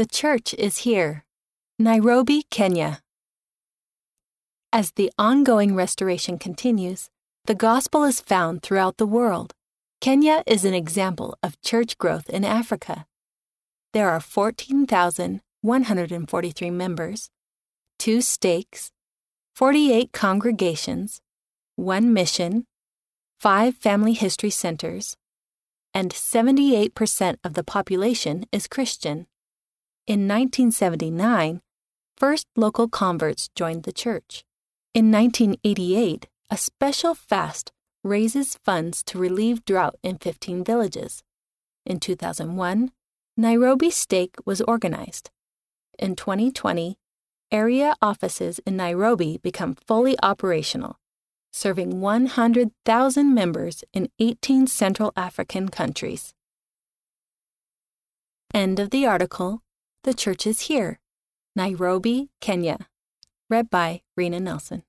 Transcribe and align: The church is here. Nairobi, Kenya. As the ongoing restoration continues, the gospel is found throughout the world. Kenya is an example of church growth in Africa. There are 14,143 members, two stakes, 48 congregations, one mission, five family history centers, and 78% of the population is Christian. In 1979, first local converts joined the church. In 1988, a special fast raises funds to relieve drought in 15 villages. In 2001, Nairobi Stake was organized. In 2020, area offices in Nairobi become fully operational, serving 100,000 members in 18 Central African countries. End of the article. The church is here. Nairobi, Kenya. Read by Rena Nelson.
The 0.00 0.06
church 0.06 0.54
is 0.54 0.88
here. 0.88 1.26
Nairobi, 1.78 2.44
Kenya. 2.50 3.00
As 4.72 4.92
the 4.92 5.12
ongoing 5.18 5.74
restoration 5.74 6.38
continues, 6.38 7.10
the 7.44 7.54
gospel 7.54 8.04
is 8.04 8.18
found 8.18 8.62
throughout 8.62 8.96
the 8.96 9.04
world. 9.04 9.52
Kenya 10.00 10.42
is 10.46 10.64
an 10.64 10.72
example 10.72 11.36
of 11.42 11.60
church 11.60 11.98
growth 11.98 12.30
in 12.30 12.46
Africa. 12.46 13.04
There 13.92 14.08
are 14.08 14.20
14,143 14.20 16.70
members, 16.70 17.28
two 17.98 18.22
stakes, 18.22 18.92
48 19.54 20.12
congregations, 20.12 21.20
one 21.76 22.14
mission, 22.14 22.64
five 23.38 23.76
family 23.76 24.14
history 24.14 24.48
centers, 24.48 25.18
and 25.92 26.10
78% 26.10 27.36
of 27.44 27.52
the 27.52 27.62
population 27.62 28.46
is 28.50 28.66
Christian. 28.66 29.26
In 30.06 30.26
1979, 30.26 31.60
first 32.16 32.46
local 32.56 32.88
converts 32.88 33.48
joined 33.54 33.84
the 33.84 33.92
church. 33.92 34.44
In 34.92 35.12
1988, 35.12 36.26
a 36.50 36.56
special 36.56 37.14
fast 37.14 37.70
raises 38.02 38.56
funds 38.64 39.02
to 39.04 39.18
relieve 39.18 39.64
drought 39.64 39.96
in 40.02 40.18
15 40.18 40.64
villages. 40.64 41.22
In 41.86 42.00
2001, 42.00 42.90
Nairobi 43.36 43.90
Stake 43.90 44.36
was 44.44 44.60
organized. 44.62 45.30
In 45.98 46.16
2020, 46.16 46.98
area 47.52 47.94
offices 48.02 48.58
in 48.66 48.76
Nairobi 48.76 49.38
become 49.38 49.76
fully 49.86 50.16
operational, 50.22 50.98
serving 51.52 52.00
100,000 52.00 53.34
members 53.34 53.84
in 53.92 54.08
18 54.18 54.66
Central 54.66 55.12
African 55.16 55.68
countries. 55.68 56.34
End 58.52 58.80
of 58.80 58.90
the 58.90 59.06
article. 59.06 59.62
The 60.02 60.14
church 60.14 60.46
is 60.46 60.62
here. 60.62 60.98
Nairobi, 61.54 62.30
Kenya. 62.40 62.88
Read 63.50 63.68
by 63.68 64.00
Rena 64.16 64.40
Nelson. 64.40 64.82